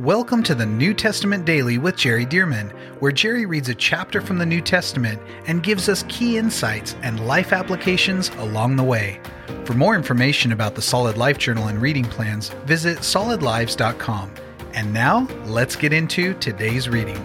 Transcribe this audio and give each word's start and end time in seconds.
Welcome 0.00 0.42
to 0.42 0.56
the 0.56 0.66
New 0.66 0.92
Testament 0.92 1.44
Daily 1.44 1.78
with 1.78 1.94
Jerry 1.94 2.26
Dirmann, 2.26 2.70
where 2.98 3.12
Jerry 3.12 3.46
reads 3.46 3.68
a 3.68 3.76
chapter 3.76 4.20
from 4.20 4.38
the 4.38 4.44
New 4.44 4.60
Testament 4.60 5.22
and 5.46 5.62
gives 5.62 5.88
us 5.88 6.04
key 6.08 6.36
insights 6.36 6.96
and 7.02 7.28
life 7.28 7.52
applications 7.52 8.28
along 8.38 8.74
the 8.74 8.82
way. 8.82 9.20
For 9.64 9.74
more 9.74 9.94
information 9.94 10.50
about 10.50 10.74
the 10.74 10.82
Solid 10.82 11.16
Life 11.16 11.38
Journal 11.38 11.68
and 11.68 11.80
reading 11.80 12.06
plans, 12.06 12.48
visit 12.64 12.98
solidlives.com. 12.98 14.34
And 14.72 14.92
now, 14.92 15.28
let's 15.44 15.76
get 15.76 15.92
into 15.92 16.34
today's 16.40 16.88
reading. 16.88 17.22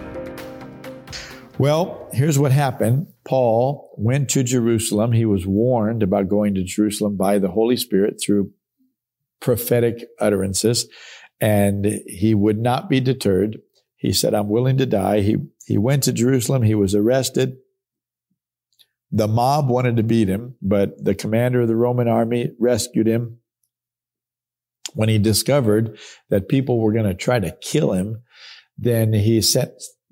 Well, 1.58 2.08
here's 2.12 2.38
what 2.38 2.52
happened. 2.52 3.08
Paul 3.24 3.92
went 3.98 4.28
to 4.30 4.44
Jerusalem. 4.44 5.10
He 5.10 5.24
was 5.24 5.44
warned 5.44 6.04
about 6.04 6.28
going 6.28 6.54
to 6.54 6.62
Jerusalem 6.62 7.16
by 7.16 7.40
the 7.40 7.50
Holy 7.50 7.76
Spirit 7.76 8.20
through 8.24 8.52
prophetic 9.40 10.06
utterances 10.20 10.86
and 11.40 11.84
he 12.06 12.34
would 12.34 12.58
not 12.58 12.88
be 12.88 13.00
deterred. 13.00 13.58
He 13.96 14.12
said, 14.12 14.34
I'm 14.34 14.48
willing 14.48 14.78
to 14.78 14.86
die. 14.86 15.20
He, 15.20 15.36
he 15.66 15.78
went 15.78 16.02
to 16.04 16.12
Jerusalem. 16.12 16.62
He 16.62 16.74
was 16.74 16.94
arrested. 16.94 17.56
The 19.12 19.28
mob 19.28 19.68
wanted 19.68 19.96
to 19.96 20.02
beat 20.02 20.28
him, 20.28 20.54
but 20.62 21.04
the 21.04 21.14
commander 21.14 21.62
of 21.62 21.68
the 21.68 21.76
Roman 21.76 22.08
army 22.08 22.52
rescued 22.58 23.08
him. 23.08 23.38
When 24.94 25.08
he 25.08 25.18
discovered 25.18 25.98
that 26.30 26.48
people 26.48 26.80
were 26.80 26.92
going 26.92 27.06
to 27.06 27.14
try 27.14 27.38
to 27.38 27.56
kill 27.60 27.92
him, 27.92 28.22
then 28.76 29.12
he 29.12 29.40
sent 29.42 29.70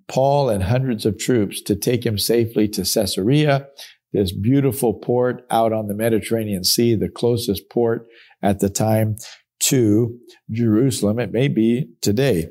Paul 0.09 0.49
and 0.49 0.65
hundreds 0.65 1.05
of 1.07 1.19
troops 1.19 1.61
to 1.63 1.77
take 1.77 2.05
him 2.05 2.19
safely 2.19 2.69
to 2.69 2.83
Caesarea, 2.83 3.69
this 4.13 4.33
beautiful 4.33 4.95
port 4.95 5.45
out 5.51 5.73
on 5.73 5.87
the 5.87 5.95
Mediterranean 5.95 6.65
Sea, 6.65 6.95
the 6.95 7.09
closest 7.09 7.69
port 7.71 8.07
at 8.43 8.61
the 8.61 8.71
time 8.71 9.17
to 9.61 10.19
Jerusalem. 10.51 11.19
It 11.19 11.33
may 11.33 11.49
be 11.49 11.91
today. 12.01 12.49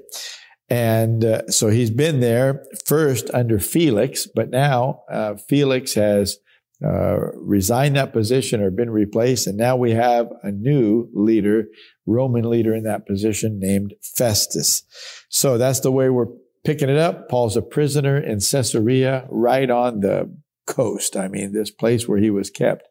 And 0.70 1.24
uh, 1.24 1.48
so 1.48 1.70
he's 1.70 1.92
been 1.92 2.20
there 2.20 2.66
first 2.86 3.30
under 3.34 3.60
Felix, 3.60 4.28
but 4.28 4.50
now 4.50 5.04
uh, 5.10 5.36
Felix 5.48 5.94
has 5.94 6.38
uh, 6.86 7.18
resigned 7.36 7.96
that 7.96 8.14
position 8.14 8.62
or 8.62 8.70
been 8.70 8.90
replaced. 8.90 9.48
And 9.48 9.58
now 9.58 9.78
we 9.78 9.92
have 9.92 10.28
a 10.44 10.52
new 10.52 11.10
leader, 11.14 11.66
Roman 12.06 12.50
leader 12.50 12.76
in 12.76 12.84
that 12.84 13.08
position 13.08 13.60
named 13.60 13.94
Festus. 14.02 14.84
So 15.30 15.58
that's 15.58 15.80
the 15.80 15.92
way 15.92 16.10
we're 16.10 16.28
picking 16.66 16.90
it 16.90 16.98
up. 16.98 17.30
Paul's 17.30 17.58
a 17.58 17.62
prisoner 17.62 18.18
in 18.18 18.40
Caesarea, 18.40 19.26
right 19.30 19.70
on 19.70 20.02
the 20.02 20.36
coast. 20.68 21.16
I 21.16 21.30
mean, 21.30 21.54
this 21.54 21.72
place 21.72 22.08
where 22.08 22.20
he 22.20 22.30
was 22.30 22.50
kept 22.50 22.88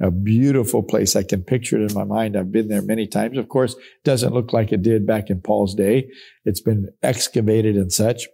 a 0.00 0.10
beautiful 0.10 0.82
place. 0.82 1.16
I 1.16 1.22
can 1.22 1.42
picture 1.42 1.80
it 1.80 1.90
in 1.90 1.94
my 1.94 2.04
mind. 2.04 2.36
I've 2.36 2.52
been 2.52 2.68
there 2.68 2.82
many 2.82 3.06
times. 3.06 3.38
Of 3.38 3.48
course, 3.48 3.76
doesn't 4.04 4.34
look 4.34 4.52
like 4.52 4.72
it 4.72 4.82
did 4.82 5.06
back 5.06 5.30
in 5.30 5.40
Paul's 5.40 5.74
day. 5.74 6.08
It's 6.44 6.60
been 6.60 6.88
excavated 7.02 7.76
and 7.76 7.92
such, 7.92 8.26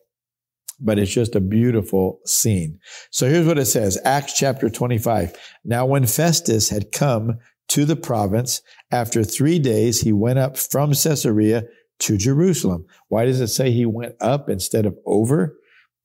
but 0.80 0.98
it's 0.98 1.12
just 1.12 1.36
a 1.36 1.40
beautiful 1.40 2.20
scene. 2.24 2.78
So 3.10 3.28
here's 3.28 3.46
what 3.46 3.58
it 3.58 3.66
says. 3.66 3.98
Acts 4.04 4.32
chapter 4.32 4.70
25. 4.70 5.36
Now 5.64 5.86
when 5.86 6.06
Festus 6.06 6.70
had 6.70 6.92
come 6.92 7.38
to 7.68 7.84
the 7.84 7.96
province, 7.96 8.62
after 8.90 9.22
three 9.22 9.58
days, 9.58 10.00
he 10.00 10.12
went 10.12 10.38
up 10.38 10.56
from 10.56 10.90
Caesarea 10.90 11.64
to 12.00 12.16
Jerusalem. 12.16 12.86
Why 13.08 13.26
does 13.26 13.40
it 13.40 13.48
say 13.48 13.70
he 13.70 13.86
went 13.86 14.16
up 14.20 14.48
instead 14.48 14.86
of 14.86 14.98
over? 15.06 15.56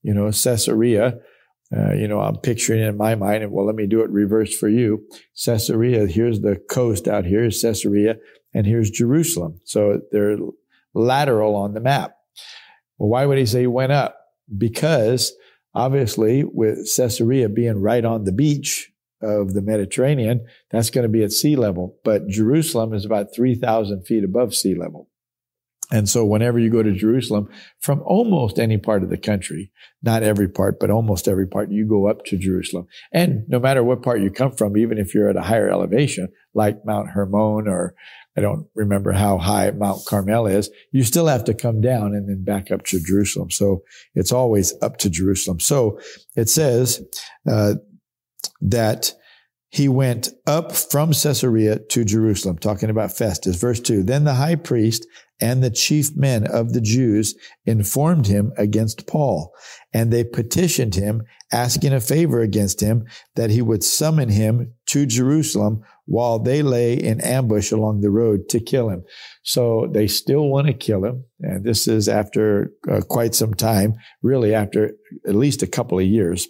You 0.04 0.14
know, 0.14 0.26
Caesarea 0.26 1.20
uh, 1.76 1.94
you 1.94 2.08
know, 2.08 2.22
I'm 2.22 2.38
picturing 2.38 2.82
in 2.82 2.96
my 2.96 3.16
mind, 3.16 3.44
and 3.44 3.52
well, 3.52 3.66
let 3.66 3.76
me 3.76 3.88
do 3.88 4.02
it 4.02 4.10
reverse 4.10 4.56
for 4.56 4.70
you. 4.70 5.06
Caesarea, 5.44 6.08
here's 6.08 6.42
the 6.42 6.56
coast 6.70 7.08
out 7.08 7.26
here, 7.26 7.46
is 7.46 7.62
Caesarea, 7.62 8.16
and 8.54 8.66
here's 8.66 8.90
Jerusalem. 8.90 9.60
So 9.66 10.02
they're 10.12 10.38
lateral 10.94 11.56
on 11.56 11.74
the 11.74 11.82
map. 11.82 12.16
Well, 12.98 13.10
why 13.10 13.26
would 13.26 13.38
he 13.38 13.46
say 13.46 13.62
he 13.62 13.68
went 13.68 13.92
up? 13.92 14.18
Because 14.58 15.34
obviously, 15.74 16.44
with 16.46 16.90
Caesarea 16.96 17.50
being 17.50 17.82
right 17.82 18.06
on 18.06 18.24
the 18.24 18.32
beach 18.32 18.92
of 19.22 19.54
the 19.54 19.62
Mediterranean, 19.62 20.46
that's 20.72 20.90
going 20.90 21.04
to 21.04 21.10
be 21.10 21.24
at 21.24 21.34
sea 21.34 21.58
level. 21.58 21.98
But 22.04 22.28
Jerusalem 22.28 22.94
is 22.94 23.06
about 23.06 23.36
3,000 23.36 24.04
feet 24.04 24.24
above 24.24 24.56
sea 24.56 24.76
level. 24.76 25.10
And 25.92 26.10
so 26.10 26.26
whenever 26.26 26.58
you 26.58 26.72
go 26.72 26.82
to 26.82 26.92
Jerusalem 26.94 27.50
from 27.80 28.02
almost 28.02 28.58
any 28.58 28.78
part 28.78 29.04
of 29.04 29.10
the 29.10 29.18
country, 29.18 29.72
not 30.02 30.24
every 30.24 30.48
part, 30.48 30.80
but 30.80 30.90
almost 30.90 31.28
every 31.28 31.48
part, 31.48 31.72
you 31.72 31.88
go 31.88 32.08
up 32.08 32.26
to 32.26 32.38
Jerusalem. 32.38 32.88
And 33.12 33.44
no 33.48 33.60
matter 33.60 33.84
what 33.84 34.02
part 34.02 34.22
you 34.22 34.32
come 34.32 34.52
from, 34.52 34.78
even 34.78 34.98
if 34.98 35.14
you're 35.14 35.30
at 35.30 35.38
a 35.38 35.42
higher 35.42 35.70
elevation, 35.70 36.30
like 36.54 36.86
Mount 36.86 37.10
Hermon 37.10 37.68
or 37.68 37.94
I 38.38 38.42
don't 38.42 38.68
remember 38.76 39.12
how 39.12 39.38
high 39.38 39.72
Mount 39.72 40.06
Carmel 40.06 40.48
is, 40.48 40.70
you 40.92 41.04
still 41.04 41.28
have 41.28 41.46
to 41.46 41.54
come 41.54 41.80
down 41.82 42.14
and 42.14 42.28
then 42.28 42.44
back 42.44 42.70
up 42.70 42.84
to 42.88 43.00
Jerusalem. 43.00 43.50
So 43.50 43.84
it's 44.14 44.32
always 44.32 44.74
up 44.82 44.98
to 44.98 45.10
Jerusalem. 45.10 45.60
So 45.60 46.00
it 46.36 46.50
says 46.50 47.02
uh, 47.50 47.76
that 48.62 49.14
he 49.76 49.90
went 49.90 50.30
up 50.48 50.72
from 50.72 51.12
Caesarea 51.12 51.80
to 51.80 52.06
Jerusalem, 52.06 52.58
talking 52.58 52.90
about 52.90 53.12
Festus. 53.12 53.58
Verse 53.58 53.82
2 53.82 54.04
Then 54.04 54.24
the 54.24 54.36
high 54.36 54.56
priest 54.56 55.06
and 55.42 55.62
the 55.62 55.70
chief 55.70 56.16
men 56.16 56.48
of 56.48 56.72
the 56.72 56.80
Jews 56.80 57.36
informed 57.66 58.26
him 58.26 58.54
against 58.56 59.06
Paul, 59.06 59.54
and 59.94 60.14
they 60.14 60.24
petitioned 60.24 60.96
him, 60.96 61.24
asking 61.52 61.92
a 61.92 62.00
favor 62.00 62.40
against 62.40 62.80
him 62.80 63.06
that 63.36 63.50
he 63.50 63.62
would 63.62 63.84
summon 63.84 64.30
him 64.30 64.74
to 64.86 65.06
Jerusalem 65.06 65.84
while 66.06 66.40
they 66.40 66.64
lay 66.64 66.94
in 66.94 67.20
ambush 67.20 67.74
along 67.74 68.00
the 68.00 68.10
road 68.10 68.48
to 68.52 68.62
kill 68.62 68.88
him. 68.88 69.04
So 69.44 69.90
they 69.92 70.08
still 70.08 70.48
want 70.48 70.68
to 70.68 70.74
kill 70.74 71.04
him. 71.04 71.26
And 71.42 71.66
this 71.66 71.86
is 71.86 72.08
after 72.08 72.72
uh, 72.90 73.02
quite 73.02 73.36
some 73.36 73.54
time, 73.54 73.96
really 74.22 74.54
after 74.54 74.92
at 75.28 75.36
least 75.36 75.64
a 75.64 75.68
couple 75.68 76.00
of 76.00 76.06
years. 76.06 76.48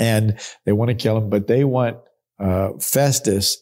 And 0.00 0.40
they 0.64 0.72
want 0.72 0.88
to 0.88 0.96
kill 0.96 1.16
him, 1.16 1.30
but 1.30 1.46
they 1.46 1.62
want 1.62 1.98
uh, 2.38 2.70
Festus 2.80 3.58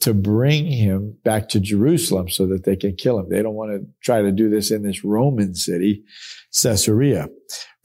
to 0.00 0.14
bring 0.14 0.66
him 0.66 1.16
back 1.24 1.48
to 1.50 1.60
Jerusalem 1.60 2.28
so 2.28 2.46
that 2.46 2.64
they 2.64 2.76
can 2.76 2.96
kill 2.96 3.18
him. 3.18 3.28
They 3.28 3.42
don't 3.42 3.54
want 3.54 3.72
to 3.72 3.86
try 4.02 4.22
to 4.22 4.32
do 4.32 4.48
this 4.48 4.70
in 4.70 4.82
this 4.82 5.04
Roman 5.04 5.54
city, 5.54 6.04
Caesarea. 6.52 7.28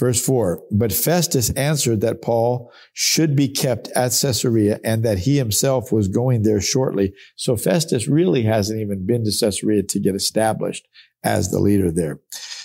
Verse 0.03 0.21
four, 0.21 0.61
but 0.69 0.91
Festus 0.91 1.49
answered 1.51 2.01
that 2.01 2.21
Paul 2.21 2.69
should 2.91 3.37
be 3.37 3.47
kept 3.47 3.87
at 3.95 4.11
Caesarea 4.11 4.81
and 4.83 5.01
that 5.03 5.19
he 5.19 5.37
himself 5.37 5.93
was 5.93 6.09
going 6.09 6.43
there 6.43 6.59
shortly. 6.59 7.13
So 7.37 7.55
Festus 7.55 8.09
really 8.09 8.43
hasn't 8.43 8.81
even 8.81 9.05
been 9.05 9.23
to 9.23 9.31
Caesarea 9.31 9.81
to 9.83 9.99
get 10.01 10.13
established 10.13 10.85
as 11.23 11.51
the 11.51 11.59
leader 11.59 11.89
there. 11.89 12.19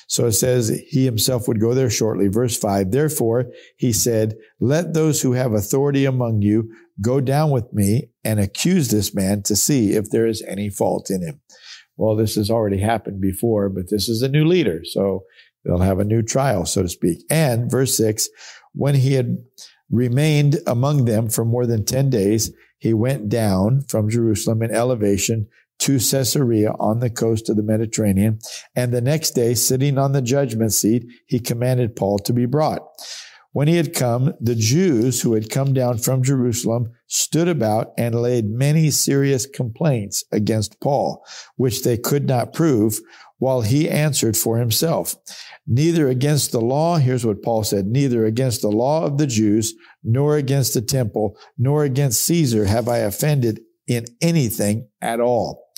So 0.09 0.27
it 0.27 0.33
says 0.33 0.83
he 0.89 1.05
himself 1.05 1.47
would 1.47 1.61
go 1.61 1.75
there 1.75 1.91
shortly. 1.91 2.27
Verse 2.27 2.59
five, 2.59 2.91
therefore 2.91 3.53
he 3.77 3.93
said, 3.93 4.35
let 4.59 4.95
those 4.95 5.23
who 5.23 5.35
have 5.35 5.53
authority 5.53 6.07
among 6.07 6.43
you 6.43 6.73
go 7.01 7.21
down 7.21 7.51
with 7.51 7.73
me 7.73 8.11
and 8.25 8.41
accuse 8.41 8.89
this 8.89 9.15
man 9.15 9.45
to 9.45 9.55
see 9.55 9.93
if 9.93 10.11
there 10.11 10.27
is 10.27 10.43
any 10.43 10.71
fault 10.71 11.09
in 11.09 11.23
him. 11.23 11.41
Well, 11.97 12.17
this 12.17 12.35
has 12.35 12.51
already 12.51 12.79
happened 12.79 13.21
before, 13.21 13.69
but 13.69 13.91
this 13.91 14.09
is 14.09 14.23
a 14.23 14.29
new 14.29 14.45
leader. 14.45 14.83
So 14.85 15.25
they'll 15.65 15.79
have 15.79 15.99
a 15.99 16.05
new 16.05 16.23
trial, 16.23 16.65
so 16.65 16.83
to 16.83 16.89
speak. 16.89 17.25
And 17.31 17.71
verse 17.71 17.97
six, 17.97 18.29
when 18.73 18.95
he 18.95 19.15
had 19.15 19.39
remained 19.91 20.59
among 20.67 21.05
them 21.05 21.29
for 21.29 21.45
more 21.45 21.67
than 21.67 21.85
10 21.85 22.11
days, 22.11 22.53
he 22.79 22.95
went 22.95 23.29
down 23.29 23.83
from 23.89 24.11
Jerusalem 24.11 24.63
in 24.63 24.71
elevation 24.71 25.49
to 25.81 25.99
Caesarea 25.99 26.73
on 26.79 27.01
the 27.01 27.11
coast 27.11 27.49
of 27.49 27.57
the 27.57 27.63
Mediterranean. 27.63 28.39
And 28.75 28.93
the 28.93 29.01
next 29.01 29.33
day, 29.33 29.55
sitting 29.55 29.97
on 29.99 30.13
the 30.13 30.23
judgment 30.23 30.73
seat, 30.73 31.07
he 31.27 31.39
commanded 31.41 31.97
Paul 31.97 32.19
to 32.21 32.33
be 32.33 32.47
brought. 32.47 32.83
When 33.53 33.67
he 33.69 33.77
had 33.77 33.95
come, 33.95 34.35
the 34.41 34.55
Jews 34.55 35.23
who 35.23 35.35
had 35.35 35.51
come 35.51 35.73
down 35.73 35.99
from 35.99 36.23
Jerusalem 36.23 36.93
stood 37.07 37.49
about 37.49 37.93
and 37.97 38.15
laid 38.15 38.51
many 38.51 38.91
serious 38.91 39.47
complaints 39.47 40.23
against 40.31 40.81
Paul, 40.81 41.25
which 41.57 41.83
they 41.83 41.97
could 41.97 42.27
not 42.27 42.53
prove, 42.53 43.01
while 43.39 43.63
he 43.63 43.89
answered 43.89 44.37
for 44.37 44.59
himself. 44.59 45.17
Neither 45.67 46.09
against 46.09 46.53
the 46.53 46.61
law, 46.61 46.97
here's 46.97 47.27
what 47.27 47.43
Paul 47.43 47.65
said, 47.65 47.87
neither 47.87 48.25
against 48.27 48.63
the 48.63 48.71
law 48.71 49.05
of 49.05 49.19
the 49.19 49.27
Jews, 49.27 49.75
nor 50.03 50.37
against 50.37 50.75
the 50.75 50.83
temple, 50.83 51.39
nor 51.57 51.85
against 51.85 52.25
Caesar 52.25 52.65
have 52.65 52.89
I 52.89 52.99
offended 52.99 53.61
in 53.87 54.07
anything 54.21 54.89
at 55.01 55.21
all. 55.21 55.69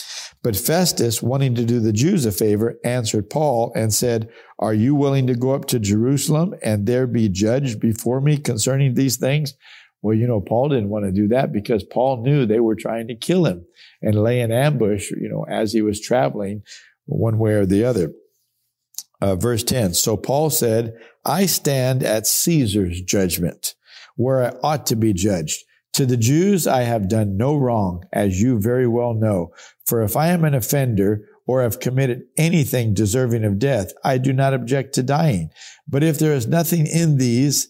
But 0.42 0.56
Festus, 0.56 1.22
wanting 1.22 1.54
to 1.56 1.64
do 1.64 1.80
the 1.80 1.92
Jews 1.92 2.24
a 2.24 2.32
favor, 2.32 2.78
answered 2.82 3.28
Paul 3.28 3.72
and 3.74 3.92
said, 3.92 4.30
Are 4.58 4.72
you 4.72 4.94
willing 4.94 5.26
to 5.26 5.34
go 5.34 5.52
up 5.52 5.66
to 5.66 5.78
Jerusalem 5.78 6.54
and 6.62 6.86
there 6.86 7.06
be 7.06 7.28
judged 7.28 7.78
before 7.78 8.22
me 8.22 8.38
concerning 8.38 8.94
these 8.94 9.18
things? 9.18 9.54
Well, 10.02 10.16
you 10.16 10.26
know, 10.26 10.40
Paul 10.40 10.70
didn't 10.70 10.88
want 10.88 11.04
to 11.04 11.12
do 11.12 11.28
that 11.28 11.52
because 11.52 11.84
Paul 11.84 12.22
knew 12.22 12.46
they 12.46 12.60
were 12.60 12.74
trying 12.74 13.08
to 13.08 13.14
kill 13.14 13.44
him 13.44 13.66
and 14.00 14.22
lay 14.22 14.40
an 14.40 14.50
ambush, 14.50 15.10
you 15.10 15.28
know, 15.28 15.44
as 15.46 15.74
he 15.74 15.82
was 15.82 16.00
traveling 16.00 16.62
one 17.10 17.38
way 17.38 17.52
or 17.52 17.66
the 17.66 17.84
other. 17.84 18.12
Uh, 19.20 19.36
verse 19.36 19.62
10. 19.62 19.94
So 19.94 20.16
Paul 20.16 20.48
said, 20.48 20.94
I 21.26 21.44
stand 21.46 22.02
at 22.02 22.26
Caesar's 22.26 23.02
judgment 23.02 23.74
where 24.16 24.42
I 24.44 24.56
ought 24.62 24.86
to 24.86 24.96
be 24.96 25.12
judged. 25.12 25.64
To 25.94 26.06
the 26.06 26.16
Jews, 26.16 26.66
I 26.66 26.82
have 26.82 27.08
done 27.08 27.36
no 27.36 27.56
wrong, 27.56 28.04
as 28.12 28.40
you 28.40 28.60
very 28.60 28.86
well 28.86 29.12
know. 29.12 29.52
For 29.84 30.02
if 30.02 30.16
I 30.16 30.28
am 30.28 30.44
an 30.44 30.54
offender 30.54 31.26
or 31.46 31.62
have 31.62 31.80
committed 31.80 32.22
anything 32.36 32.94
deserving 32.94 33.44
of 33.44 33.58
death, 33.58 33.92
I 34.04 34.18
do 34.18 34.32
not 34.32 34.54
object 34.54 34.94
to 34.94 35.02
dying. 35.02 35.50
But 35.88 36.04
if 36.04 36.18
there 36.18 36.32
is 36.32 36.46
nothing 36.46 36.86
in 36.86 37.18
these 37.18 37.68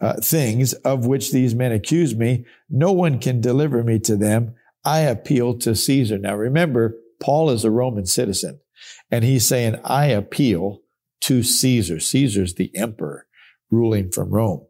uh, 0.00 0.14
things 0.14 0.72
of 0.72 1.06
which 1.06 1.30
these 1.32 1.54
men 1.54 1.72
accuse 1.72 2.14
me, 2.14 2.46
no 2.70 2.92
one 2.92 3.18
can 3.18 3.40
deliver 3.40 3.82
me 3.82 3.98
to 4.00 4.16
them. 4.16 4.54
I 4.84 5.00
appeal 5.00 5.58
to 5.58 5.74
Caesar. 5.74 6.18
Now 6.18 6.36
remember, 6.36 6.96
Paul 7.20 7.50
is 7.50 7.64
a 7.64 7.70
Roman 7.70 8.06
citizen, 8.06 8.60
and 9.10 9.24
he's 9.24 9.46
saying, 9.46 9.76
I 9.84 10.06
appeal 10.06 10.80
to 11.22 11.42
Caesar. 11.42 12.00
Caesar's 12.00 12.54
the 12.54 12.70
emperor 12.76 13.26
ruling 13.70 14.10
from 14.10 14.30
Rome. 14.30 14.66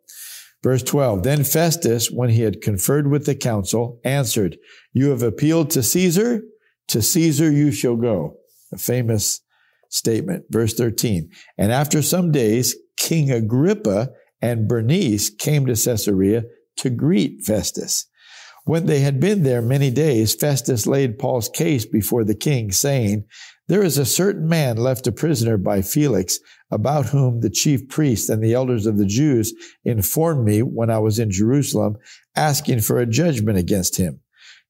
Verse 0.62 0.82
12, 0.82 1.22
then 1.22 1.44
Festus, 1.44 2.10
when 2.10 2.31
he 2.31 2.43
had 2.43 2.60
conferred 2.60 3.08
with 3.08 3.26
the 3.26 3.34
council, 3.34 4.00
answered, 4.05 4.58
You 4.93 5.10
have 5.10 5.22
appealed 5.22 5.70
to 5.70 5.82
Caesar, 5.82 6.43
to 6.88 7.00
Caesar 7.00 7.50
you 7.50 7.70
shall 7.70 7.96
go 7.96 8.38
a 8.72 8.78
famous 8.78 9.40
statement. 9.88 10.46
Verse 10.50 10.75
13. 10.75 11.31
And 11.56 11.70
after 11.70 12.02
some 12.02 12.32
days, 12.32 12.76
King 12.96 13.31
Agrippa 13.31 14.10
and 14.43 14.69
Bernice 14.69 15.31
came 15.31 15.66
to 15.66 15.75
Caesarea 15.75 16.44
to 16.78 16.90
greet 16.90 17.44
Festus. 17.44 18.06
When 18.64 18.87
they 18.87 19.00
had 19.00 19.20
been 19.20 19.44
there 19.44 19.62
many 19.62 19.90
days, 19.90 20.34
Festus 20.34 20.87
laid 20.87 21.19
Paul's 21.19 21.49
case 21.49 21.87
before 21.87 22.25
the 22.25 22.34
king, 22.34 22.70
saying, 22.70 23.25
There 23.69 23.82
is 23.82 23.99
a 23.99 24.06
certain 24.06 24.49
man 24.49 24.79
left 24.79 25.06
a 25.06 25.12
prisoner 25.12 25.59
by 25.59 25.82
Felix, 25.82 26.41
about 26.70 27.06
whom 27.06 27.41
the 27.41 27.50
chief 27.50 27.88
priests 27.88 28.31
and 28.31 28.43
the 28.43 28.55
elders 28.55 28.87
of 28.87 28.97
the 28.97 29.06
Jews 29.06 29.53
informed 29.85 30.44
me 30.44 30.62
when 30.62 30.91
I 30.91 30.99
was 30.99 31.19
in 31.19 31.31
Jerusalem, 31.31 31.97
asking 32.35 32.81
for 32.81 32.99
a 32.99 33.06
judgment 33.06 33.59
against 33.59 33.97
him. 33.97 34.20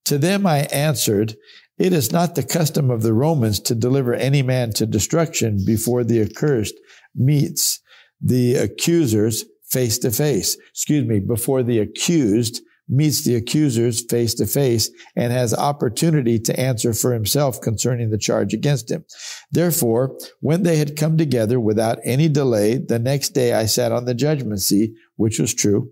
To 0.07 0.19
them 0.19 0.47
I 0.47 0.61
answered, 0.73 1.37
it 1.79 1.93
is 1.93 2.11
not 2.11 2.35
the 2.35 2.43
custom 2.43 2.91
of 2.91 3.03
the 3.03 3.15
Romans 3.15 3.61
to 3.61 3.75
deliver 3.75 4.15
any 4.15 4.43
man 4.43 4.73
to 4.73 4.87
destruction 4.87 5.65
before 5.65 6.03
the 6.03 6.21
accursed 6.21 6.75
meets 7.15 7.81
the 8.21 8.57
accusers 8.57 9.45
face 9.65 9.99
to 9.99 10.11
face. 10.11 10.57
Excuse 10.71 11.07
me, 11.07 11.21
before 11.21 11.63
the 11.63 11.79
accused 11.79 12.63
meets 12.89 13.25
the 13.25 13.35
accusers 13.35 14.03
face 14.03 14.35
to 14.35 14.47
face 14.47 14.91
and 15.17 15.33
has 15.33 15.53
opportunity 15.53 16.39
to 16.39 16.59
answer 16.59 16.93
for 16.93 17.13
himself 17.13 17.61
concerning 17.61 18.11
the 18.11 18.19
charge 18.19 18.55
against 18.55 18.91
him. 18.91 19.05
Therefore, 19.51 20.17
when 20.41 20.63
they 20.63 20.77
had 20.77 20.97
come 20.97 21.19
together 21.19 21.61
without 21.61 21.99
any 22.05 22.29
delay, 22.29 22.79
the 22.79 22.99
next 22.99 23.31
day 23.31 23.53
I 23.53 23.67
sat 23.67 23.93
on 23.93 24.05
the 24.05 24.15
judgment 24.15 24.61
seat, 24.61 24.95
which 25.17 25.39
was 25.39 25.55
true, 25.55 25.91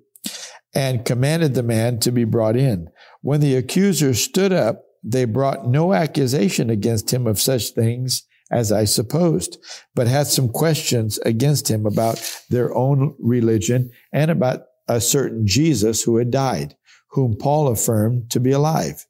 and 0.75 1.05
commanded 1.05 1.55
the 1.55 1.63
man 1.63 1.99
to 2.01 2.11
be 2.11 2.25
brought 2.25 2.57
in. 2.57 2.89
When 3.23 3.41
the 3.41 3.57
accusers 3.57 4.23
stood 4.23 4.53
up, 4.53 4.83
they 5.03 5.25
brought 5.25 5.67
no 5.67 5.93
accusation 5.93 6.71
against 6.71 7.13
him 7.13 7.27
of 7.27 7.41
such 7.41 7.71
things 7.71 8.25
as 8.51 8.71
I 8.71 8.85
supposed, 8.85 9.59
but 9.95 10.07
had 10.07 10.27
some 10.27 10.49
questions 10.49 11.19
against 11.19 11.69
him 11.69 11.87
about 11.87 12.21
their 12.51 12.75
own 12.75 13.15
religion 13.19 13.91
and 14.13 14.31
about 14.31 14.63
a 14.89 15.01
certain 15.01 15.47
Jesus 15.47 16.03
who 16.03 16.17
had 16.17 16.31
died, 16.31 16.77
whom 17.17 17.35
Paul 17.35 17.69
affirmed 17.69 18.31
to 18.31 18.39
be 18.39 18.53
alive. 18.53 19.07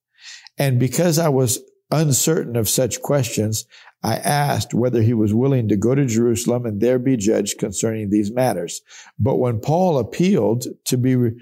And 0.57 0.79
because 0.79 1.19
I 1.19 1.29
was 1.29 1.61
uncertain 1.91 2.55
of 2.55 2.69
such 2.69 3.03
questions, 3.03 3.67
I 4.05 4.15
asked 4.15 4.73
whether 4.73 5.03
he 5.03 5.13
was 5.13 5.35
willing 5.35 5.67
to 5.69 5.77
go 5.77 5.93
to 5.93 6.07
Jerusalem 6.07 6.67
and 6.67 6.81
there 6.81 7.01
be 7.01 7.17
judged 7.17 7.59
concerning 7.59 8.09
these 8.09 8.31
matters. 8.31 8.81
But 9.19 9.37
when 9.37 9.61
Paul 9.61 9.99
appealed 9.99 10.67
to 10.85 10.97
be 10.97 11.33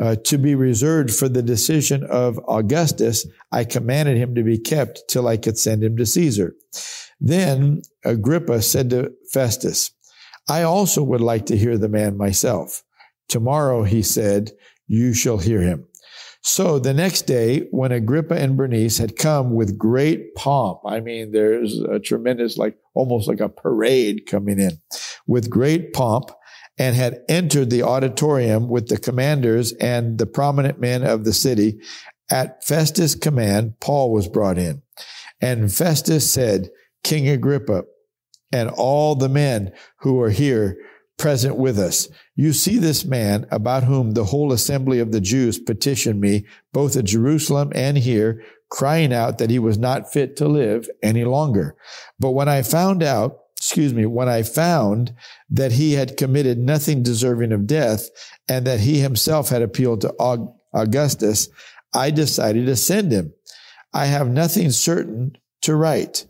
uh, 0.00 0.16
to 0.24 0.38
be 0.38 0.54
reserved 0.54 1.12
for 1.14 1.28
the 1.28 1.42
decision 1.42 2.04
of 2.04 2.40
Augustus, 2.48 3.26
I 3.52 3.64
commanded 3.64 4.16
him 4.16 4.34
to 4.36 4.42
be 4.42 4.58
kept 4.58 5.04
till 5.08 5.28
I 5.28 5.36
could 5.36 5.58
send 5.58 5.82
him 5.82 5.96
to 5.96 6.06
Caesar. 6.06 6.54
Then 7.20 7.82
Agrippa 8.04 8.62
said 8.62 8.90
to 8.90 9.12
Festus, 9.32 9.92
I 10.48 10.62
also 10.62 11.02
would 11.02 11.20
like 11.20 11.46
to 11.46 11.56
hear 11.56 11.78
the 11.78 11.88
man 11.88 12.16
myself. 12.16 12.82
Tomorrow, 13.28 13.84
he 13.84 14.02
said, 14.02 14.50
you 14.86 15.14
shall 15.14 15.38
hear 15.38 15.60
him. 15.60 15.86
So 16.46 16.78
the 16.78 16.92
next 16.92 17.22
day, 17.22 17.66
when 17.70 17.90
Agrippa 17.90 18.34
and 18.34 18.54
Bernice 18.54 18.98
had 18.98 19.16
come 19.16 19.54
with 19.54 19.78
great 19.78 20.34
pomp, 20.34 20.80
I 20.84 21.00
mean, 21.00 21.32
there's 21.32 21.80
a 21.80 21.98
tremendous, 21.98 22.58
like 22.58 22.76
almost 22.92 23.26
like 23.26 23.40
a 23.40 23.48
parade 23.48 24.26
coming 24.26 24.60
in 24.60 24.78
with 25.26 25.48
great 25.48 25.94
pomp, 25.94 26.30
and 26.76 26.94
had 26.94 27.22
entered 27.30 27.70
the 27.70 27.82
auditorium 27.82 28.68
with 28.68 28.88
the 28.88 28.98
commanders 28.98 29.72
and 29.80 30.18
the 30.18 30.26
prominent 30.26 30.78
men 30.78 31.02
of 31.02 31.24
the 31.24 31.32
city. 31.32 31.80
At 32.30 32.62
Festus' 32.62 33.14
command, 33.14 33.80
Paul 33.80 34.12
was 34.12 34.28
brought 34.28 34.58
in. 34.58 34.82
And 35.40 35.72
Festus 35.72 36.30
said, 36.30 36.68
King 37.02 37.26
Agrippa, 37.26 37.84
and 38.52 38.68
all 38.68 39.14
the 39.14 39.30
men 39.30 39.72
who 40.00 40.20
are 40.20 40.30
here 40.30 40.76
present 41.18 41.56
with 41.56 41.78
us. 41.78 42.08
You 42.34 42.52
see 42.52 42.78
this 42.78 43.04
man 43.04 43.46
about 43.50 43.84
whom 43.84 44.12
the 44.12 44.24
whole 44.24 44.52
assembly 44.52 44.98
of 44.98 45.12
the 45.12 45.20
Jews 45.20 45.58
petitioned 45.58 46.20
me, 46.20 46.46
both 46.72 46.96
at 46.96 47.04
Jerusalem 47.04 47.72
and 47.74 47.96
here, 47.96 48.42
crying 48.70 49.12
out 49.12 49.38
that 49.38 49.50
he 49.50 49.58
was 49.58 49.78
not 49.78 50.12
fit 50.12 50.36
to 50.36 50.48
live 50.48 50.88
any 51.02 51.24
longer. 51.24 51.76
But 52.18 52.32
when 52.32 52.48
I 52.48 52.62
found 52.62 53.02
out 53.02 53.38
excuse 53.56 53.94
me, 53.94 54.04
when 54.04 54.28
I 54.28 54.42
found 54.42 55.14
that 55.48 55.72
he 55.72 55.94
had 55.94 56.18
committed 56.18 56.58
nothing 56.58 57.02
deserving 57.02 57.50
of 57.50 57.66
death 57.66 58.10
and 58.46 58.66
that 58.66 58.80
he 58.80 58.98
himself 58.98 59.48
had 59.48 59.62
appealed 59.62 60.02
to 60.02 60.50
Augustus, 60.74 61.48
I 61.94 62.10
decided 62.10 62.66
to 62.66 62.76
send 62.76 63.10
him. 63.10 63.32
I 63.94 64.04
have 64.04 64.28
nothing 64.28 64.70
certain 64.70 65.38
to 65.62 65.74
write 65.76 66.26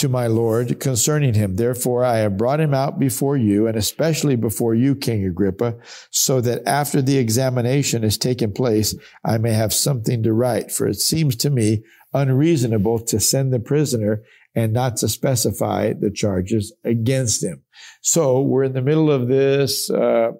to 0.00 0.08
my 0.08 0.26
Lord 0.26 0.80
concerning 0.80 1.34
him. 1.34 1.56
Therefore, 1.56 2.04
I 2.04 2.18
have 2.18 2.38
brought 2.38 2.60
him 2.60 2.72
out 2.72 2.98
before 2.98 3.36
you 3.36 3.66
and 3.66 3.76
especially 3.76 4.34
before 4.34 4.74
you, 4.74 4.94
King 4.94 5.26
Agrippa, 5.26 5.76
so 6.10 6.40
that 6.40 6.66
after 6.66 7.02
the 7.02 7.18
examination 7.18 8.02
has 8.02 8.16
taken 8.16 8.52
place, 8.52 8.94
I 9.24 9.36
may 9.36 9.52
have 9.52 9.74
something 9.74 10.22
to 10.22 10.32
write. 10.32 10.72
For 10.72 10.88
it 10.88 11.00
seems 11.00 11.36
to 11.36 11.50
me 11.50 11.84
unreasonable 12.14 13.00
to 13.00 13.20
send 13.20 13.52
the 13.52 13.60
prisoner 13.60 14.22
and 14.54 14.72
not 14.72 14.96
to 14.96 15.08
specify 15.08 15.92
the 15.92 16.10
charges 16.10 16.72
against 16.82 17.44
him. 17.44 17.62
So 18.00 18.40
we're 18.40 18.64
in 18.64 18.72
the 18.72 18.82
middle 18.82 19.10
of 19.10 19.28
this 19.28 19.90
uh, 19.90 20.30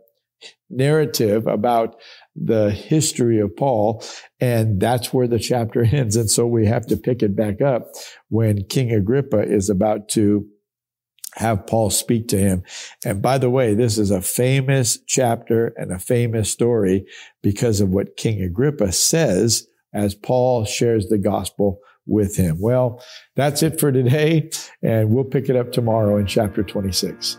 narrative 0.68 1.46
about 1.46 1.96
the 2.36 2.70
history 2.70 3.40
of 3.40 3.56
Paul, 3.56 4.04
and 4.40 4.80
that's 4.80 5.12
where 5.12 5.28
the 5.28 5.38
chapter 5.38 5.84
ends. 5.92 6.16
And 6.16 6.30
so 6.30 6.46
we 6.46 6.66
have 6.66 6.86
to 6.86 6.96
pick 6.96 7.22
it 7.22 7.36
back 7.36 7.60
up 7.60 7.88
when 8.28 8.64
King 8.64 8.92
Agrippa 8.92 9.42
is 9.42 9.68
about 9.70 10.08
to 10.10 10.46
have 11.34 11.66
Paul 11.66 11.90
speak 11.90 12.28
to 12.28 12.38
him. 12.38 12.64
And 13.04 13.22
by 13.22 13.38
the 13.38 13.50
way, 13.50 13.74
this 13.74 13.98
is 13.98 14.10
a 14.10 14.20
famous 14.20 14.98
chapter 15.06 15.72
and 15.76 15.92
a 15.92 15.98
famous 15.98 16.50
story 16.50 17.06
because 17.42 17.80
of 17.80 17.90
what 17.90 18.16
King 18.16 18.42
Agrippa 18.42 18.92
says 18.92 19.68
as 19.92 20.14
Paul 20.14 20.64
shares 20.64 21.08
the 21.08 21.18
gospel 21.18 21.80
with 22.06 22.36
him. 22.36 22.56
Well, 22.60 23.02
that's 23.36 23.62
it 23.62 23.78
for 23.78 23.92
today, 23.92 24.50
and 24.82 25.10
we'll 25.10 25.24
pick 25.24 25.48
it 25.48 25.56
up 25.56 25.72
tomorrow 25.72 26.16
in 26.16 26.26
chapter 26.26 26.62
26. 26.62 27.38